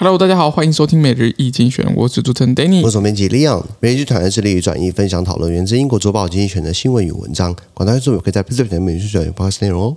[0.00, 3.64] Hello，大家好，欢迎收听每日一精选，我是主持人 Danny，我是总编辑 Leon。
[3.80, 7.52] 每日一经济学人致力于转译、分享、讨论源自英国《周报》经济选的新闻与文章。
[7.74, 9.64] 广大听众可以在 p a c e b o o k 上面搜索 p o d c a s
[9.64, 9.96] 内容哦。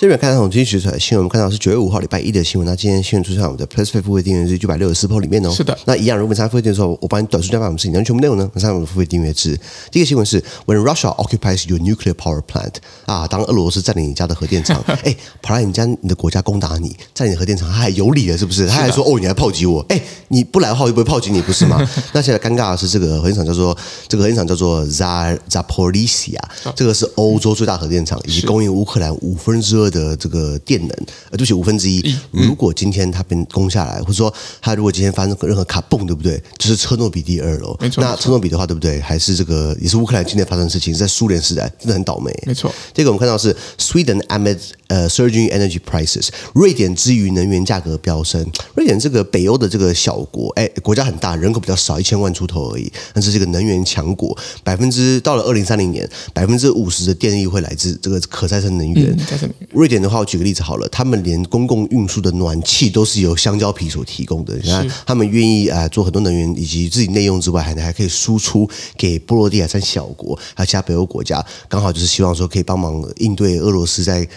[0.00, 2.66] 这边看到从经济学出来的新闻，我们看到是九月五号礼拜一的新闻。
[2.66, 5.50] 那今天新闻出现在我们的 PressPlay 付费订阅制九百六十四 PO 里面哦。
[5.50, 5.76] 是的。
[5.84, 9.60] 那一样，如果参加付费订阅的时候，我帮你短时间把我们事情，全部内容呢，上我们的付费订阅制。
[9.90, 18.66] 第一个新闻是：When Russia occupies your nuclear power plant，啊，当俄罗斯占领你家的核电厂， 哎，跑来你家你的国家攻打你，占领核电厂，他还有理了是不是？
[18.66, 21.78] 他还说哦，你还炮击我，哎，你不来的话，我就不会炮击你，不是吗？
[22.14, 23.76] 那现在尴尬的是，这个核电厂叫做
[24.08, 26.40] 这个核电厂叫做 Zar Zaporizhzhia，
[26.74, 30.58] 这个是欧洲最大核电厂，以及供应乌克兰五分之二的这个。
[30.64, 30.90] 电能，
[31.30, 32.14] 呃，对不起，五分之一。
[32.30, 36.40] 如果今天它被攻下来，或者说它如果今天发生任何卡蹦，对不对？
[36.58, 37.76] 就是车诺比第二楼。
[37.80, 38.04] 没错。
[38.04, 39.00] 那车诺比的话，对不对？
[39.00, 42.32] 还是这个也是乌克兰今天发生的事情，是在苏联时代，真的很倒霉。
[42.46, 42.72] 没错。
[42.92, 48.46] 这个我们看到是 Sweden amid 呃 surging energy prices，瑞典之于能源价格飙升。
[48.74, 59.10] 瑞典这个北欧的这个小国，哎，国家很大，人口比较少，一千万出头而已，但是这个能源强国，百分之到了二零三零年，百分之五十的电力会来自这个可再生能源。
[59.10, 60.62] 嗯、瑞典的话，我举个例子。
[60.62, 64.54] 好了，他们连公共运输的暖气都是由香蕉皮所提供的。
[64.56, 74.28] 你看，他们愿意啊做很多能源，以及自己内用之外，还还可以输出给波罗的海三小国，还有其他北欧国家，刚好就是希望说可以帮忙应对俄罗斯在。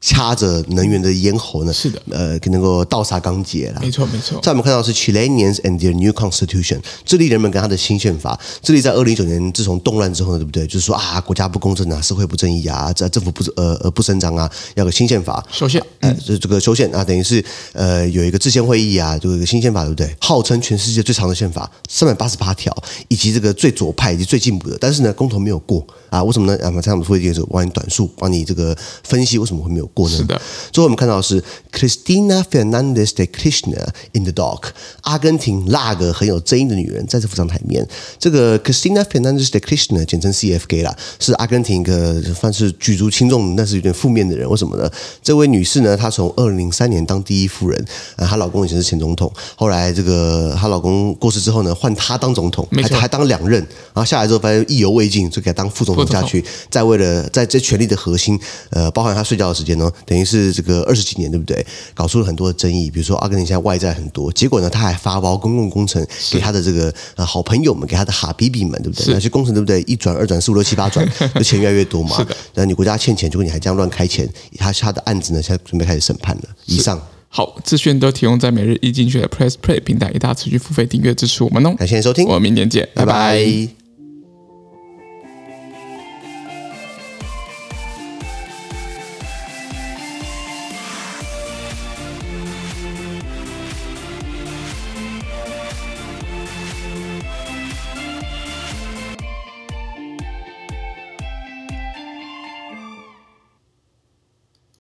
[0.00, 1.72] 掐着能源的咽喉呢？
[1.72, 3.80] 是的，呃，能够盗杀钢铁了。
[3.82, 4.40] 没错，没错。
[4.40, 8.38] 在我们看到是 Chileans and their new constitution，智利人们跟他的新宪法。
[8.62, 10.66] 智利在二零一九年自从动乱之后呢，对不对？
[10.66, 15.82] 就是说啊，国家不公正啊，社会不正义啊，这政府不呃呃不伸张啊，要个新宪法修宪。
[16.00, 20.16] 呃，这这个修宪啊，等于是呃有一个制宪会议啊，就有一个新宪法，对不对？
[20.18, 22.74] 号称全世界最长的宪法，三百八十八条，
[23.08, 26.24] 以及这个最左派以及最进步的，但是呢，公投没有过啊？
[26.24, 26.64] 为什么呢？
[26.64, 28.74] 啊，这样子会议的时候，我帮你短述，帮你这个
[29.04, 30.16] 分析为什么会没有过呢？
[30.16, 30.40] 是的。
[30.72, 31.42] 最后我们看到的是
[31.72, 34.64] Cristina Fernandez de Kirchner in the dock，
[35.02, 37.86] 阿根廷那个很有争议的女人再次浮上台面。
[38.18, 44.48] 这个 Cristina Fernandez de Kirchner 简称 CFK 啦，是阿根廷一个算是举足轻重，但是有点负面的人。
[44.48, 44.90] 为什么呢？
[45.22, 47.84] 这位女士呢，她从二零零三年当第一夫人，
[48.16, 58.38] 啊，她老公以前是前总统，后来这个她老公过世之后呢，换她当总统，还还当两任，然后下来之后发现意犹未尽，就给她当副总统下去，再为了在这权力的核心，
[58.70, 60.50] 呃，包含她睡觉的时间呢，等于是。
[60.60, 61.64] 这个二十几年，对不对？
[61.94, 69.14] 搞出了很多的争议，比如说阿根廷现在外债很多，结果呢，他还发包公共工程给他的这个呃好朋友们，给他的哈比比们，对不对？
[69.14, 69.80] 那些工程对不对？
[69.82, 72.26] 一转二转四五六七八转，就钱越来越多嘛。
[72.54, 76.42] 那你国家欠钱，结果你还这样乱开钱，他他的案子呢，现在准备开始审判了。
[76.66, 81.74] 以上好资讯都提供在每日一经济学人的 Press Play 平台，大家持续付费订阅支持我们哦。
[81.78, 83.12] 感谢收听，我们明天见，拜拜。
[83.12, 83.79] 拜拜。